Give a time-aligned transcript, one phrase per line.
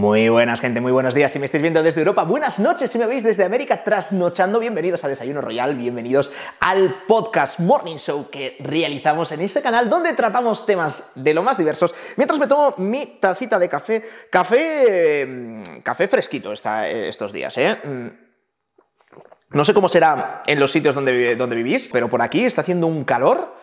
[0.00, 2.24] Muy buenas, gente, muy buenos días si me estáis viendo desde Europa.
[2.24, 4.58] Buenas noches si me veis desde América trasnochando.
[4.58, 10.14] Bienvenidos a Desayuno Royal, bienvenidos al podcast Morning Show que realizamos en este canal donde
[10.14, 14.02] tratamos temas de lo más diversos mientras me tomo mi tacita de café.
[14.30, 17.78] Café, mm, café fresquito estos días, ¿eh?
[17.84, 18.08] Mm.
[19.50, 22.86] No sé cómo será en los sitios donde, donde vivís, pero por aquí está haciendo
[22.86, 23.59] un calor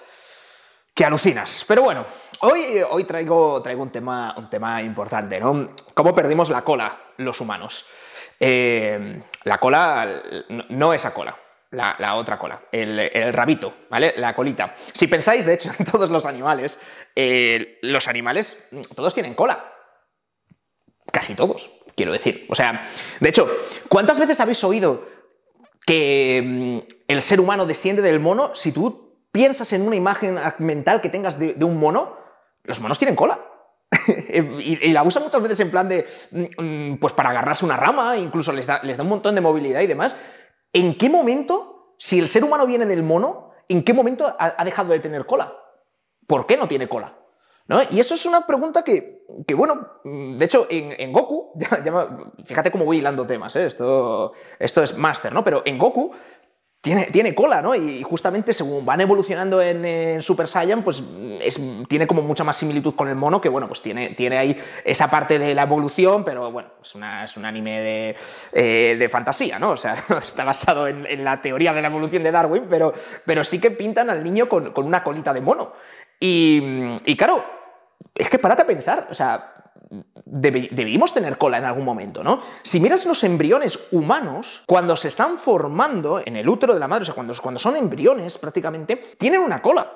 [0.98, 1.64] que alucinas.
[1.68, 2.07] Pero bueno,
[2.39, 5.75] hoy, hoy traigo, traigo un, tema, un tema importante, ¿no?
[5.93, 7.86] ¿Cómo perdimos la cola los humanos?
[8.40, 10.23] Eh, la cola,
[10.70, 11.38] no esa cola,
[11.70, 14.16] la, otra cola, el, rabito, ¿vale?
[14.18, 14.76] La colita.
[14.91, 16.80] Si pensáis, de hecho, en todos los animales,
[17.16, 19.71] eh, los animales, todos tienen cola.
[21.12, 22.48] Casi todos, quiero decir.
[22.49, 23.48] O sea, de hecho,
[23.88, 25.07] ¿cuántas veces habéis oído
[25.85, 29.06] que mm, el ser humano desciende del mono si tú
[29.38, 32.18] piensas en una imagen mental que tengas de, un mono,
[32.64, 33.40] los monos tienen cola.
[34.34, 38.18] y, la usan muchas veces en plan de, mm, mm, pues para agarrarse una rama,
[38.18, 40.16] incluso les da, les da un montón de movilidad y demás.
[40.74, 44.91] ¿En qué momento, si el ser humano viene del mono, en qué momento ha, dejado
[44.91, 45.54] de tener cola?
[46.26, 47.13] ¿Por qué no tiene cola?
[47.91, 49.24] Y eso es una pregunta que,
[49.55, 51.54] bueno, de hecho, en, Goku,
[52.44, 53.68] fíjate cómo voy hilando temas, ¿eh?
[53.68, 55.44] esto, esto es máster, ¿no?
[55.44, 56.12] Pero en Goku
[56.81, 57.75] tiene, cola, ¿no?
[57.75, 61.03] Y justamente según van evolucionando en, Super Saiyan, pues
[61.87, 65.09] tiene como mucha más similitud con el mono, que bueno, pues tiene, tiene ahí esa
[65.09, 68.16] parte de la evolución, pero bueno, es, un anime de,
[68.53, 69.72] eh, fantasía, ¿no?
[69.72, 72.94] O sea, está basado en, la teoría de la evolución de Darwin, pero,
[73.25, 75.73] pero sí que pintan al niño con, una colita de mono.
[76.19, 76.61] Y,
[77.05, 77.44] y claro,
[78.16, 79.56] es que parate a pensar, o sea,
[80.25, 82.41] debimos tener cola en algún momento, ¿no?
[82.63, 87.03] Si miras los embriones humanos, cuando se están formando en el útero de la madre,
[87.03, 89.91] o sea, cuando, cuando son embriones prácticamente, tienen una cola.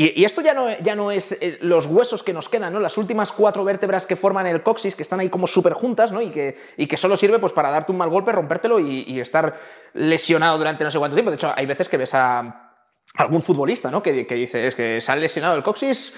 [0.00, 2.78] Y, esto ya no, ya no es eh, los huesos que nos quedan, ¿no?
[2.78, 6.22] Las últimas cuatro vértebras que forman el coxis, que están ahí como súper juntas, ¿no?
[6.22, 9.58] Y que, y que solo sirve pues, para darte un mal golpe, rompértelo y, estar
[9.94, 11.32] lesionado durante no sé cuánto tiempo.
[11.32, 12.76] De hecho, hay veces que ves a
[13.14, 14.00] algún futbolista, ¿no?
[14.00, 16.16] Que, que dice, es que se ha lesionado el coxis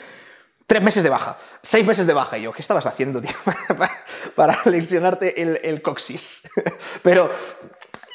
[0.70, 2.38] tres meses de baja, seis meses de baja.
[2.38, 3.34] Y yo, ¿qué estabas haciendo, tío,
[4.36, 6.48] para, lesionarte el, coxis?
[7.02, 7.28] Pero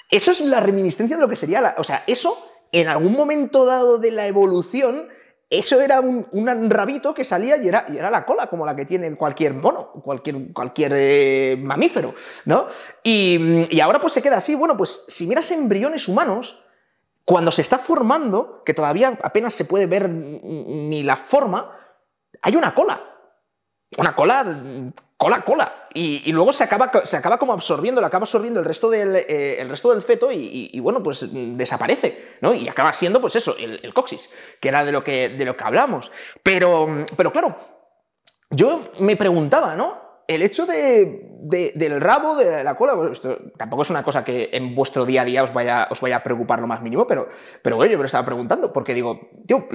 [0.09, 1.75] eso es la reminiscencia de lo que sería la...
[1.79, 5.09] O sea, eso, en algún momento dado de la evolución,
[5.49, 8.85] eso era un, rabito que salía y era, y era, la cola, como la que
[8.85, 12.15] tiene cualquier mono, cualquier, cualquier eh, mamífero,
[12.45, 12.67] ¿no?
[13.03, 14.55] Y, y ahora pues se queda así.
[14.55, 16.63] Bueno, pues si miras embriones humanos,
[17.25, 21.81] cuando se está formando, que todavía apenas se puede ver ni la forma,
[22.41, 22.99] hay una cola.
[23.97, 24.43] Una cola,
[25.15, 25.71] cola, cola.
[25.93, 29.61] Y, luego se acaba, se acaba como absorbiendo, lo acaba absorbiendo el resto del, eh,
[29.61, 32.53] el resto del feto y, bueno, pues desaparece, ¿no?
[32.53, 34.29] Y acaba siendo, pues eso, el, coxis,
[34.59, 36.11] que era de lo que, de lo que hablamos.
[36.43, 37.55] Pero, pero claro,
[38.49, 40.03] yo me preguntaba, ¿no?
[40.27, 42.95] El hecho de, del rabo, de la cola,
[43.57, 46.23] tampoco es una cosa que en vuestro día a día os vaya, os vaya a
[46.23, 47.29] preocupar lo más mínimo, pero,
[47.61, 49.67] pero bueno, yo me lo estaba preguntando, porque digo, tío,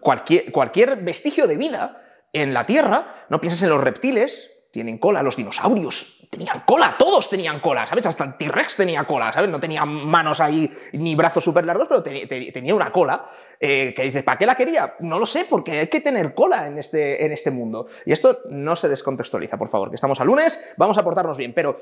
[0.00, 5.22] cualquier, cualquier vestigio de vida en la Tierra, no pienses en los reptiles, tienen cola,
[5.22, 8.06] los dinosaurios tenían cola, todos tenían cola, ¿sabes?
[8.06, 9.50] Hasta el T-Rex tenía cola, ¿sabes?
[9.50, 13.30] No tenía manos ahí ni brazos súper largos, pero tenía una cola.
[13.60, 14.94] Eh, que dices, ¿para qué la quería?
[15.00, 17.88] No lo sé, porque hay que tener cola en este, en este mundo.
[18.04, 21.52] Y esto no se descontextualiza, por favor, que estamos a lunes, vamos a portarnos bien.
[21.54, 21.78] Pero,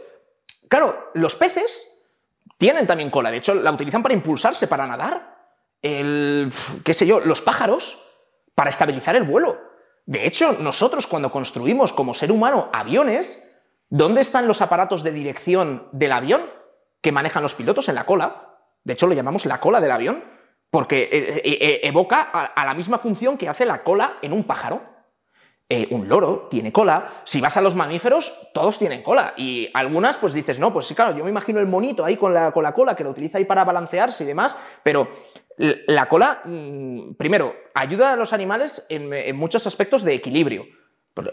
[0.68, 2.04] claro, los peces
[2.56, 5.36] tienen también cola, de hecho, la utilizan para impulsarse, para nadar.
[5.82, 6.52] El,
[6.82, 8.02] qué sé yo, los pájaros,
[8.54, 9.65] para estabilizar el vuelo.
[10.06, 13.52] De hecho, nosotros cuando construimos como ser humano aviones,
[13.90, 16.42] ¿dónde están los aparatos de dirección del avión
[17.00, 17.88] que manejan los pilotos?
[17.88, 18.56] En la cola.
[18.84, 20.22] De hecho, lo llamamos la cola del avión,
[20.70, 24.44] porque eh, eh, eh, evoca a la misma función que hace la cola en un
[24.44, 24.80] pájaro.
[25.90, 27.22] un loro tiene cola.
[27.24, 29.34] Si vas a los mamíferos, todos tienen cola.
[29.36, 32.32] Y algunas, pues dices, no, pues sí, claro, yo me imagino el monito ahí con
[32.32, 35.08] la, con la cola que lo utiliza ahí para balancearse y demás, pero
[35.56, 40.66] la cola, mm, primero, ayuda a los animales en, muchos aspectos de equilibrio,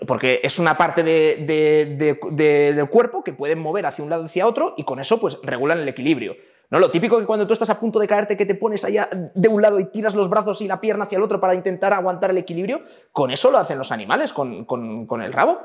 [0.07, 4.85] porque es una parte del cuerpo que pueden mover hacia un lado hacia otro y
[4.85, 6.35] con eso pues regulan el equilibrio.
[6.69, 6.79] ¿No?
[6.79, 9.47] Lo típico que cuando tú estás a punto de caerte que te pones allá de
[9.47, 12.31] un lado y tiras los brazos y la pierna hacia el otro para intentar aguantar
[12.31, 12.81] el equilibrio,
[13.11, 15.59] con eso lo hacen los animales, con, con el rabo.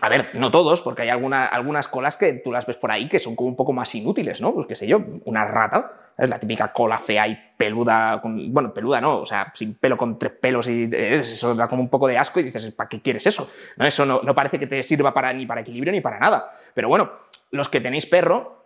[0.00, 3.18] A ver, no todos, porque hay algunas colas que tú las ves por ahí que
[3.18, 4.54] son como un poco más inútiles, ¿no?
[4.54, 9.00] Pues qué sé yo, una rata, es la típica cola fea y peluda, bueno, peluda
[9.00, 12.16] no, o sea, sin pelo con tres pelos y eso da como un poco de
[12.16, 13.50] asco y dices, ¿para qué quieres eso?
[13.76, 13.84] ¿No?
[13.86, 16.50] Eso no, parece que te sirva para, ni para equilibrio ni para nada.
[16.72, 17.10] Pero bueno,
[17.50, 18.64] los que tenéis perro,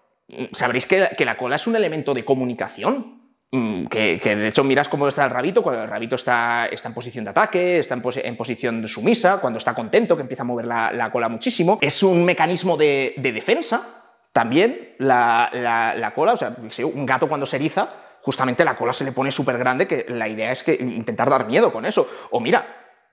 [0.52, 3.19] sabréis que, la cola es un elemento de comunicación.
[3.52, 6.94] Mm, que, de hecho miras cómo está el rabito, cuando el rabito está, está en
[6.94, 10.46] posición de ataque, está en, posición en posición sumisa, cuando está contento, que empieza a
[10.46, 11.78] mover la, cola muchísimo.
[11.80, 14.02] Es un mecanismo de, defensa
[14.32, 16.54] también, la, cola, o sea,
[16.84, 17.88] un gato cuando se eriza,
[18.22, 21.46] justamente la cola se le pone súper grande, que la idea es que intentar dar
[21.46, 22.08] miedo con eso.
[22.30, 22.66] O mira,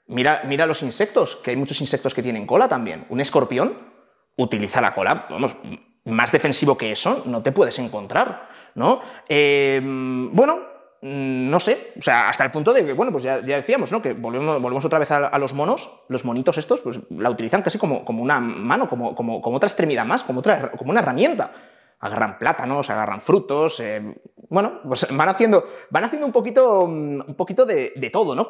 [0.08, 3.06] mira, mira los insectos, que hay muchos insectos que tienen cola también.
[3.10, 3.96] Un escorpión
[4.36, 5.58] utiliza la cola, vamos,
[6.06, 9.02] más defensivo que eso no te puedes encontrar, ¿no?
[9.28, 10.60] Eh, bueno,
[11.02, 14.02] no sé, o sea, hasta el punto de que, bueno, pues ya, decíamos, ¿no?
[14.02, 17.78] Que volvemos, volvemos otra vez a, los monos, los monitos estos, pues la utilizan casi
[17.78, 21.52] como, como una mano, como, otra extremidad más, como, otra, como una herramienta.
[22.00, 27.66] Agarran plátanos, agarran frutos, eh, bueno, pues van haciendo, van haciendo un poquito, un poquito
[27.66, 28.44] de, todo, ¿no?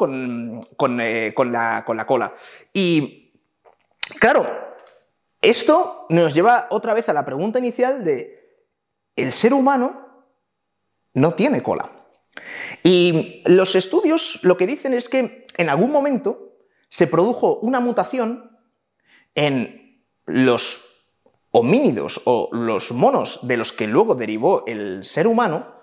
[0.99, 2.33] Eh, con, la, con la cola.
[2.73, 3.31] Y,
[4.19, 4.45] claro,
[5.41, 8.65] esto nos lleva otra vez a la pregunta inicial de,
[9.15, 10.06] ¿el ser humano
[11.17, 11.91] no tiene cola?
[12.83, 16.53] Y los estudios lo que dicen es que en algún momento
[16.89, 18.57] se produjo una mutación
[19.35, 20.85] en los
[21.51, 25.75] homínidos o los monos de los que luego derivó el ser humano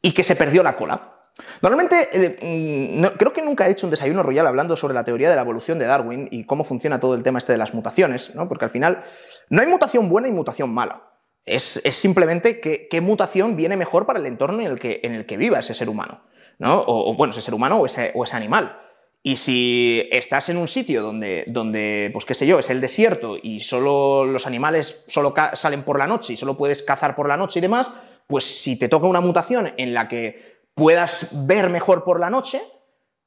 [0.00, 1.12] y que se perdió la cola.
[1.60, 5.28] Normalmente, eh, mm, creo que nunca he hecho un desayuno royal hablando sobre la teoría
[5.28, 8.34] de la evolución de Darwin y cómo funciona todo el tema este de las mutaciones,
[8.34, 8.48] ¿no?
[8.48, 9.04] porque al final
[9.50, 11.02] no hay mutación buena y mutación mala.
[11.46, 15.36] Es, simplemente qué mutación viene mejor para el entorno en el que, en el que
[15.36, 16.20] viva ese ser humano,
[16.58, 16.82] ¿no?
[16.86, 18.80] o, bueno, ese ser humano o ese, o ese animal.
[19.26, 23.36] Y si estás en un sitio donde, donde, pues qué sé yo, es el desierto
[23.42, 27.36] y solo los animales solo salen por la noche y solo puedes cazar por la
[27.36, 27.90] noche y demás,
[28.28, 32.60] pues si te toca una mutación en la que puedas ver mejor por la noche,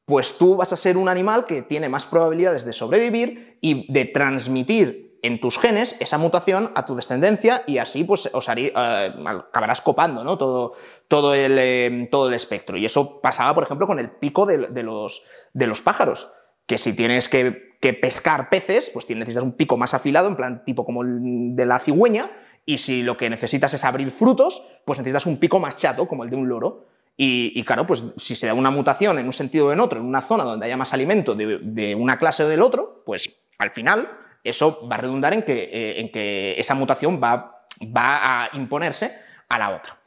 [0.05, 4.05] pues tú vas a ser un animal que tiene más probabilidades de sobrevivir y de
[4.05, 9.81] transmitir en tus genes esa mutación a tu descendencia y así pues os eh, acabarás
[9.81, 10.37] copando ¿no?
[10.37, 10.73] todo,
[11.07, 12.77] todo, el, eh, todo, el, espectro.
[12.77, 15.23] Y eso pasaba, por ejemplo, con el pico de, los,
[15.53, 16.31] de los, pájaros,
[16.65, 20.63] que si tienes que, que, pescar peces, pues necesitas un pico más afilado, en plan
[20.63, 22.31] tipo como el de la cigüeña,
[22.65, 26.23] y si lo que necesitas es abrir frutos, pues necesitas un pico más chato, como
[26.23, 26.85] el de un loro.
[27.21, 30.05] Y, claro, pues si se da una mutación en un sentido o en otro, en
[30.05, 34.07] una zona donde haya más alimento de, una clase o del otro, pues al final
[34.43, 37.55] eso va a redundar en que, eh, esa mutación va,
[37.95, 39.11] a imponerse
[39.47, 39.98] a la otra.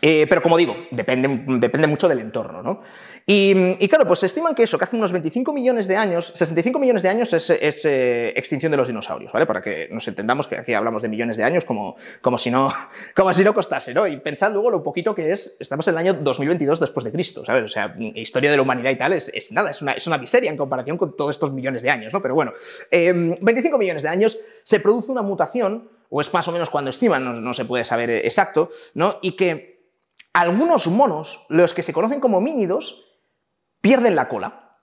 [0.00, 2.82] Eh, pero como digo, depende, depende mucho del entorno, ¿no?
[3.28, 6.78] Y, claro, pues se estiman que eso, que hace unos 25 millones de años, 65
[6.78, 9.46] millones de años es, eh, extinción de los dinosaurios, ¿vale?
[9.46, 12.72] Para que nos entendamos que aquí hablamos de millones de años como, como, si, no,
[13.16, 14.06] como si no costase, ¿no?
[14.06, 17.44] Y pensad luego lo poquito que es, estamos en el año 2022 después de Cristo,
[17.44, 17.64] ¿sabes?
[17.64, 20.52] O sea, historia de la humanidad y tal es, nada, es una, es una, miseria
[20.52, 22.22] en comparación con todos estos millones de años, ¿no?
[22.22, 22.52] Pero bueno,
[22.92, 26.90] 25 em, millones de años se produce una mutación, o es más o menos cuando
[26.90, 29.16] estiman, no, no se puede saber exacto, ¿no?
[29.20, 29.75] Y que
[30.36, 33.06] algunos monos, los que se conocen como mínidos,
[33.80, 34.76] pierden la cola.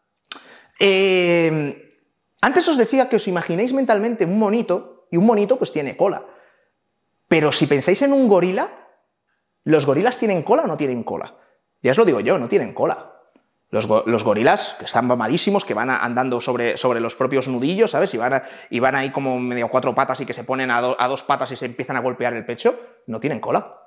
[0.79, 2.01] Eh,
[2.41, 6.23] antes os decía que os imaginéis mentalmente un monito, y un monito pues tiene cola.
[7.27, 8.67] Pero si pensáis en un gorila,
[9.63, 11.35] ¿los gorilas tienen cola o no tienen cola?
[11.83, 13.11] Ya os lo digo yo, no tienen cola.
[13.69, 13.87] Los,
[14.23, 18.11] gorilas, que están mamadísimos, que van andando sobre, los propios nudillos, ¿sabes?
[18.15, 18.41] Y van,
[18.71, 21.51] y van ahí como medio cuatro patas y que se ponen a, a dos patas
[21.51, 23.82] y se empiezan a golpear el pecho, no tienen cola.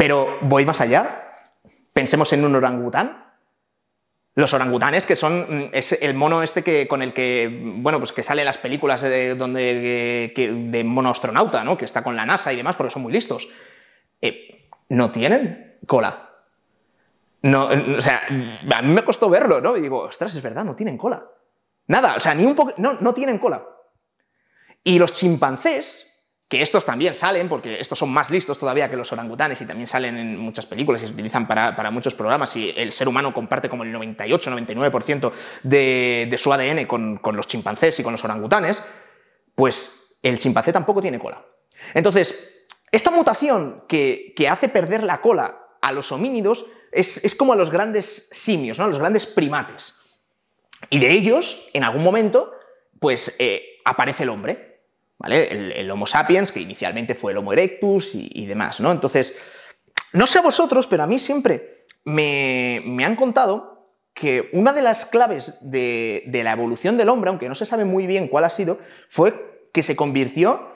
[0.00, 1.44] Pero voy más allá.
[1.92, 3.22] Pensemos en un orangután.
[4.34, 5.70] Los orangutanes, que son mm,
[6.00, 9.34] el mono este que, con el que, bueno, pues que sale en las películas de,
[9.34, 11.76] donde, de mono astronauta, ¿no?
[11.76, 13.50] Que está con la NASA y demás, porque son muy listos.
[14.22, 16.30] Eh, no tienen cola.
[17.42, 19.76] No, o sea, a mí me costó verlo, ¿no?
[19.76, 21.26] Y digo, ostras, es verdad, no tienen cola.
[21.88, 23.66] Nada, o sea, ni un poco, no, no tienen cola.
[24.82, 26.09] Y los chimpancés,
[26.50, 29.86] que estos también salen, porque estos son más listos todavía que los orangutanes y también
[29.86, 33.68] salen en muchas películas y se utilizan para, muchos programas y el ser humano comparte
[33.68, 35.30] como el 98-99%
[35.62, 38.82] de, su ADN con, los chimpancés y con los orangutanes,
[39.54, 41.40] pues el chimpancé tampoco tiene cola.
[41.94, 47.70] Entonces, esta mutación que, hace perder la cola a los homínidos es, como a los
[47.70, 48.86] grandes simios, ¿no?
[48.86, 50.00] a los grandes primates.
[50.88, 52.52] Y de ellos, en algún momento,
[52.98, 54.69] pues eh, aparece el hombre.
[55.26, 58.90] El, Homo sapiens, que inicialmente fue el Homo erectus y, demás, ¿no?
[58.90, 59.36] Entonces,
[60.12, 65.04] no sé a vosotros, pero a mí siempre me, han contado que una de las
[65.04, 68.78] claves de, la evolución del hombre, aunque no se sabe muy bien cuál ha sido,
[69.08, 70.74] fue que se convirtió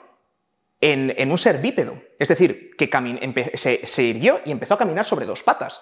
[0.79, 2.01] en, un ser bípedo.
[2.19, 2.89] Es decir, que
[3.55, 5.81] se, se irguió y empezó a caminar sobre dos patas.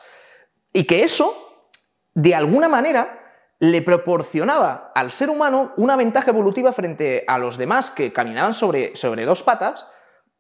[0.71, 1.69] Y que eso,
[2.13, 3.22] de alguna manera,
[3.63, 8.97] le proporcionaba al ser humano una ventaja evolutiva frente a los demás que caminaban sobre,
[8.97, 9.85] sobre dos patas,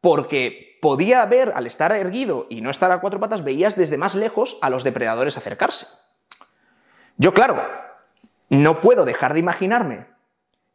[0.01, 4.13] porque podía ver, al estar erguido y no estar a cuatro patas, veías desde más
[4.13, 5.87] lejos a los depredadores acercarse.
[7.15, 7.61] Yo, claro,
[8.49, 10.05] no puedo dejar de imaginarme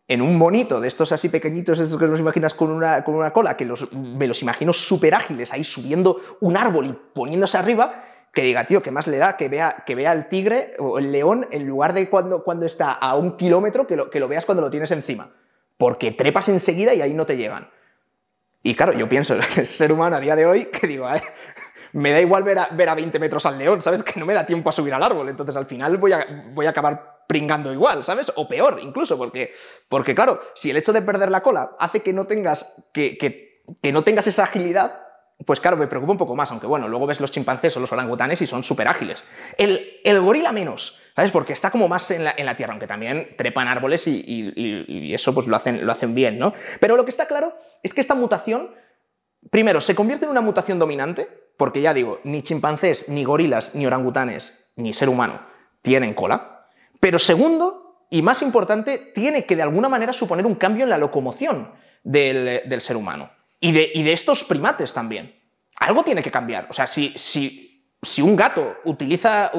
[0.07, 3.31] en un monito de estos así pequeñitos, estos que los imaginas con una, con una
[3.31, 8.42] cola, que me los imagino súper ágiles ahí subiendo un árbol y poniéndose arriba, que
[8.42, 11.47] diga, tío, ¿qué más le da que vea, que vea el tigre o el león
[11.50, 14.62] en lugar de cuando, cuando está a un kilómetro que lo, que lo veas cuando
[14.62, 15.32] lo tienes encima?
[15.76, 17.68] Porque trepas enseguida y ahí no te llegan.
[18.62, 21.08] Y claro, yo pienso, el ser humano a día de hoy, que digo,
[21.92, 24.02] me da igual ver a, ver a 20 metros al león, ¿sabes?
[24.02, 26.66] Que no me da tiempo a subir al árbol, entonces al final voy a, voy
[26.66, 28.32] a acabar pringando igual, ¿sabes?
[28.37, 29.52] O peor incluso, porque,
[29.88, 33.62] porque claro, si el hecho de perder la cola hace que no tengas, que, que,
[33.82, 35.08] que no tengas esa agilidad,
[35.45, 37.92] pues claro, me preocupa un poco más, aunque bueno, luego ves los chimpancés o los
[37.92, 39.23] orangutanes y son súper ágiles.
[39.57, 41.30] El, gorila menos, ¿sabes?
[41.30, 45.57] Porque está como más en la, tierra, aunque también trepan árboles y, eso pues lo
[45.57, 46.54] hacen, lo hacen bien, ¿no?
[46.80, 48.71] Pero lo que está claro es que esta mutación,
[49.50, 53.87] primero, se convierte en una mutación dominante, porque ya digo, ni chimpancés, ni gorilas, ni
[53.87, 55.40] orangutanes, ni ser humano
[55.83, 56.66] tienen cola.
[57.00, 60.99] Pero segundo, y más importante, tiene que de alguna manera suponer un cambio en la
[60.99, 63.30] locomoción del ser humano.
[63.61, 65.35] Y de, estos primates también.
[65.77, 66.67] Algo tiene que cambiar.
[66.71, 67.85] O sea, si,
[68.23, 69.50] un gato utiliza,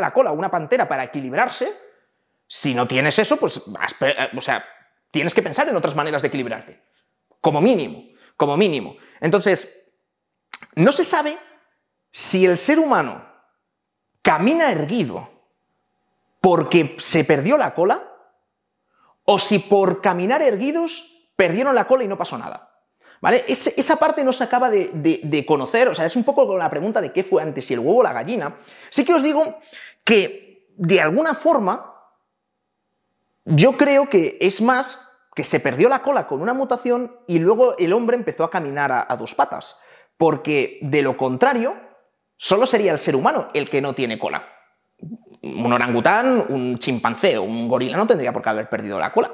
[0.00, 1.72] la cola, una pantera, para equilibrarse,
[2.46, 4.64] si no tienes eso, pues, o sea,
[5.10, 6.82] tienes que pensar en otras maneras de equilibrarte.
[7.40, 8.04] Como mínimo,
[8.36, 8.96] como mínimo.
[9.20, 9.86] Entonces,
[10.74, 11.36] no se sabe
[12.10, 13.26] si el ser humano
[14.22, 15.28] camina erguido
[16.40, 18.08] porque se perdió la cola
[19.24, 22.77] o si por caminar erguidos perdieron la cola y no pasó nada.
[23.20, 23.44] ¿Vale?
[23.48, 27.12] esa parte no se acaba de, conocer, o sea, es un poco la pregunta de
[27.12, 28.56] qué fue antes, si el huevo o la gallina.
[28.90, 29.58] Sí que os digo
[30.04, 31.94] que, de alguna forma,
[33.44, 37.76] yo creo que es más que se perdió la cola con una mutación y luego
[37.78, 39.80] el hombre empezó a caminar a, a dos patas,
[40.16, 41.74] porque de lo contrario,
[42.36, 44.46] solo sería el ser humano el que no tiene cola.
[45.42, 49.30] Un orangután, un chimpancé un gorila no tendría por qué haber perdido la cola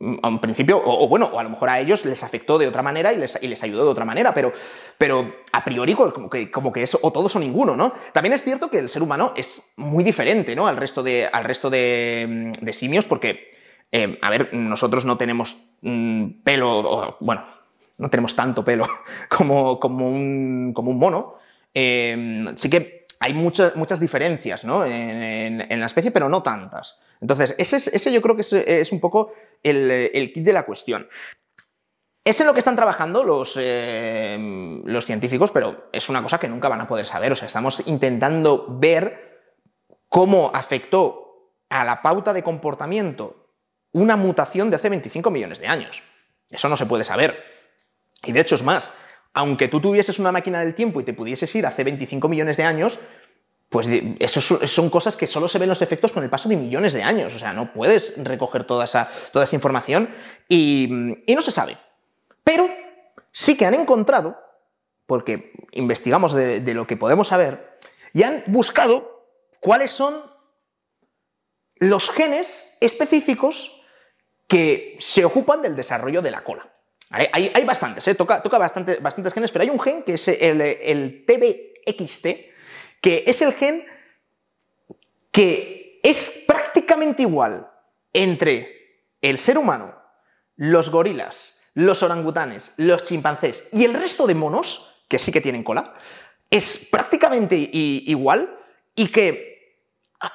[0.00, 3.12] en principio, o, bueno, o a lo mejor a ellos les afectó de otra manera
[3.12, 4.52] y les, y les ayudó de otra manera, pero,
[4.98, 7.94] pero a priori como que, como que es o todos o ninguno, ¿no?
[8.12, 10.66] También es cierto que el ser humano es muy diferente, ¿no?
[10.66, 13.52] Al resto de, al resto de, de simios, porque,
[13.92, 17.44] eh, a ver, nosotros no tenemos mmm, pelo, bueno,
[17.98, 18.86] no tenemos tanto pelo
[19.28, 21.34] como, como, un, como un mono.
[21.72, 24.84] Eh, sí que hay muchas, muchas diferencias ¿no?
[24.84, 26.98] en, la especie, pero no tantas.
[27.22, 30.66] Entonces, ese, es, ese yo creo que es, un poco el, el, kit de la
[30.66, 31.08] cuestión.
[32.22, 36.48] Es en lo que están trabajando los, eh, los científicos, pero es una cosa que
[36.48, 37.32] nunca van a poder saber.
[37.32, 39.40] O sea, estamos intentando ver
[40.10, 43.48] cómo afectó a la pauta de comportamiento
[43.92, 46.02] una mutación de hace 25 millones de años.
[46.50, 47.42] Eso no se puede saber.
[48.22, 48.92] Y de hecho es más,
[49.34, 52.62] aunque tú tuvieses una máquina del tiempo y te pudieses ir hace 25 millones de
[52.62, 52.98] años,
[53.68, 53.88] pues
[54.20, 57.02] eso son cosas que solo se ven los efectos con el paso de millones de
[57.02, 57.34] años.
[57.34, 60.08] O sea, no puedes recoger toda esa, toda esa información
[60.48, 60.88] y,
[61.26, 61.76] no se sabe.
[62.44, 62.68] Pero
[63.32, 64.38] sí que han encontrado,
[65.06, 67.80] porque investigamos de, lo que podemos saber,
[68.12, 69.26] y han buscado
[69.58, 70.14] cuáles son
[71.74, 73.82] los genes específicos
[74.46, 76.73] que se ocupan del desarrollo de la cola.
[77.14, 78.16] Hay, bastantes, ¿eh?
[78.16, 82.26] toca, toca bastante, bastantes genes, pero hay un gen que es el, el TBXT,
[83.00, 83.84] que es el gen
[85.30, 87.70] que es prácticamente igual
[88.12, 89.94] entre el ser humano,
[90.56, 95.62] los gorilas, los orangutanes, los chimpancés y el resto de monos, que sí que tienen
[95.62, 95.94] cola,
[96.50, 98.58] es prácticamente igual
[98.94, 99.84] y que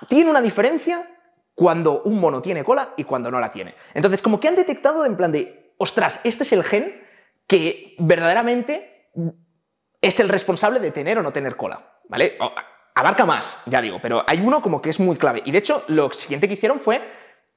[0.08, 1.08] tiene una diferencia
[1.56, 3.76] cuando un mono tiene cola y cuando no la tiene.
[3.94, 7.04] Entonces, como que han detectado en plan de, ostras, este es el gen
[7.48, 9.10] que verdaderamente
[10.02, 11.84] es el responsable de tener o no tener cola.
[12.10, 12.38] ¿vale?
[12.94, 15.42] Abarca más, ya digo, pero hay uno como que es muy clave.
[15.46, 17.02] Y de hecho, lo siguiente que hicieron fue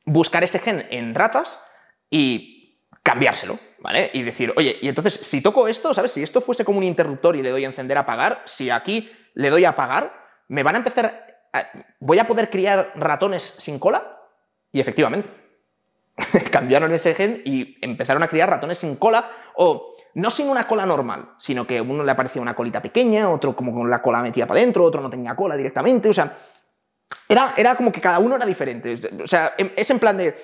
[0.05, 1.61] buscar ese gen en ratas
[2.09, 4.11] y cambiárselo, ¿vale?
[4.13, 6.13] Y decir, oye, y entonces, si toco esto, ¿sabes?
[6.13, 9.51] Si esto fuese como un interruptor y le doy a encender, apagar, si aquí le
[9.51, 10.13] doy a apagar,
[10.49, 11.27] me van a empezar.
[11.53, 11.67] A,
[11.99, 14.21] ¿Voy a poder criar ratones sin cola?
[14.71, 15.29] Y efectivamente.
[16.51, 20.85] Cambiaron ese gen y empezaron a criar ratones sin cola o no sin una cola
[20.85, 24.47] normal, sino que uno le aparecía una colita pequeña, otro como con la cola metida
[24.47, 26.37] para adentro, otro no tenía cola directamente, o sea,
[27.29, 28.99] era, era como que cada uno era diferente.
[29.23, 30.35] O sea, em, es en plan de,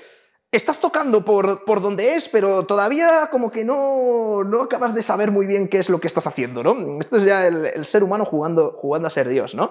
[0.50, 5.30] estás tocando por, por donde es, pero todavía como que no, no acabas de saber
[5.30, 7.00] muy bien qué es lo que estás haciendo, ¿no?
[7.00, 9.70] Esto es ya el, el ser humano jugando, jugando a ser Dios, ¿no?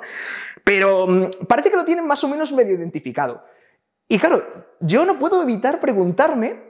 [0.63, 3.43] Pero mm, parece que lo tienen más o menos medio identificado.
[4.07, 4.41] Y claro,
[4.79, 6.67] yo no puedo evitar preguntarme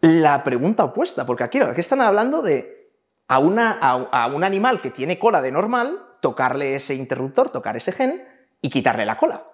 [0.00, 2.90] la pregunta opuesta, porque aquí, aquí están hablando de
[3.28, 8.24] a, a, un animal que tiene cola de normal, tocarle ese interruptor, tocar ese gen
[8.60, 9.44] y quitarle la cola.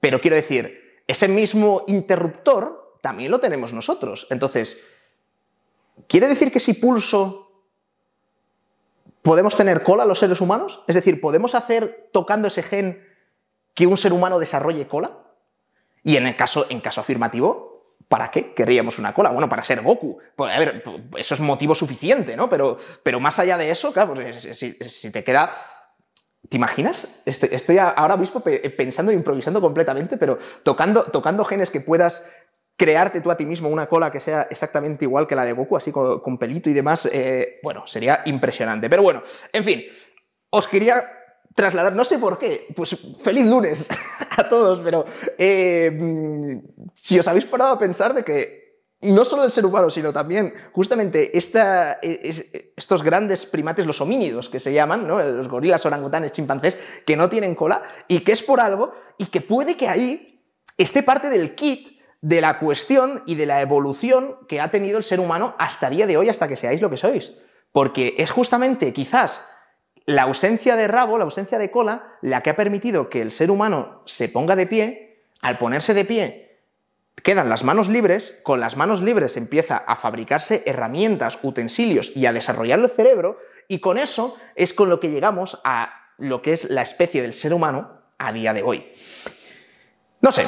[0.00, 4.26] Pero quiero decir, ese mismo interruptor también lo tenemos nosotros.
[4.30, 4.78] Entonces,
[6.08, 7.64] ¿quiere decir que si pulso
[9.22, 10.82] podemos tener cola los seres humanos?
[10.86, 13.02] Es decir, ¿podemos hacer tocando ese gen
[13.74, 15.25] que un ser humano desarrolle cola?
[16.06, 17.76] Y en el caso, en caso afirmativo,
[18.08, 19.30] ¿Para qué querríamos una cola?
[19.30, 20.18] Bueno, para ser Goku.
[20.36, 20.84] Pues, a ver,
[21.16, 22.48] eso es motivo suficiente, ¿no?
[22.48, 25.52] Pero, pero más allá de eso, claro, pues, si, te queda
[26.48, 27.20] ¿Te imaginas?
[27.26, 28.44] Estoy, ahora mismo
[28.76, 32.24] pensando e improvisando completamente, pero tocando, tocando genes que puedas
[32.76, 35.76] crearte tú a ti mismo una cola que sea exactamente igual que la de Goku,
[35.76, 38.88] así con, pelito y demás, eh, bueno, sería impresionante.
[38.88, 39.84] Pero bueno, en fin,
[40.50, 41.02] os quería
[41.56, 43.88] trasladar, no sé por qué, pues feliz lunes
[44.36, 45.06] a todos, pero
[45.38, 46.60] eh,
[46.94, 48.66] si os habéis parado a pensar de que
[49.00, 54.60] no solo el ser humano, sino también justamente esta, estos grandes primates, los homínidos que
[54.60, 55.18] se llaman, ¿no?
[55.22, 59.40] los gorilas, orangutanes, chimpancés, que no tienen cola y que es por algo y que
[59.40, 60.44] puede que ahí
[60.76, 65.04] esté parte del kit de la cuestión y de la evolución que ha tenido el
[65.04, 67.32] ser humano hasta el día de hoy, hasta que seáis lo que sois.
[67.72, 69.46] Porque es justamente quizás
[70.06, 73.50] la ausencia de rabo, la ausencia de cola, la que ha permitido que el ser
[73.50, 76.60] humano se ponga de pie, al ponerse de pie,
[77.22, 82.32] quedan las manos libres, con las manos libres empieza a fabricarse herramientas, utensilios y a
[82.32, 86.70] desarrollar el cerebro, y con eso es con lo que llegamos a lo que es
[86.70, 88.92] la especie del ser humano a día de hoy.
[90.20, 90.46] No sé,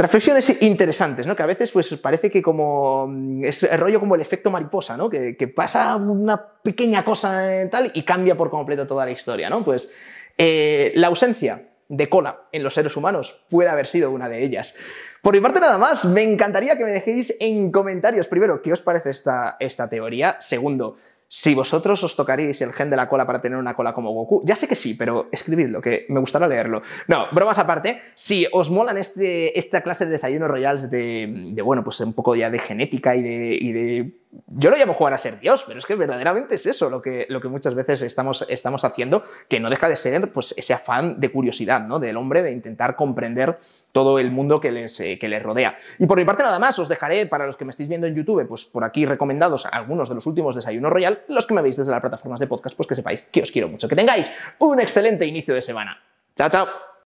[0.00, 1.36] Reflexiones interesantes, ¿no?
[1.36, 4.96] Que a veces pues parece que como mm, es el rollo como el efecto mariposa,
[4.96, 5.10] ¿no?
[5.10, 9.62] Que, pasa una pequeña cosa tal y cambia por completo toda la historia, ¿no?
[9.62, 9.92] Pues
[10.38, 14.74] eh, la ausencia de cola en los seres humanos puede haber sido una de ellas.
[15.20, 18.80] Por mi parte nada más, me encantaría que me dejéis en comentarios, primero, qué os
[18.80, 20.96] parece esta, esta teoría, segundo,
[21.32, 24.42] si vosotros os tocaríais el gen de la cola para tener una cola como Goku,
[24.44, 26.82] ya sé que sí, pero escribidlo, que me gustará leerlo.
[27.06, 32.00] No, bromas aparte, si os molan este, esta clase de desayunos royals de, bueno, pues
[32.00, 35.78] un poco ya de genética y de yo lo llamo jugar a ser Dios, pero
[35.78, 39.58] es que verdaderamente es eso lo que, lo que muchas veces estamos, estamos haciendo, que
[39.58, 41.98] no deja de ser pues, ese afán de curiosidad ¿no?
[41.98, 43.58] del hombre, de intentar comprender
[43.92, 45.76] todo el mundo que les, eh, que les rodea.
[45.98, 48.14] Y por mi parte nada más, os dejaré, para los que me estéis viendo en
[48.14, 51.76] YouTube, pues por aquí recomendados algunos de los últimos desayunos royal, los que me veis
[51.76, 53.88] desde las plataformas de podcast, pues que sepáis que os quiero mucho.
[53.88, 56.00] Que tengáis un excelente inicio de semana.
[56.36, 56.89] Chao, chao.